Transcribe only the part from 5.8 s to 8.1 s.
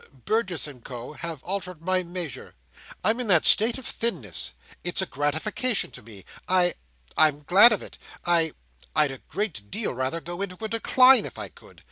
to me. I—I'm glad of it.